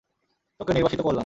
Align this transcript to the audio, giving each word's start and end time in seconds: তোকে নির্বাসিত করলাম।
তোকে 0.59 0.71
নির্বাসিত 0.73 1.01
করলাম। 1.01 1.19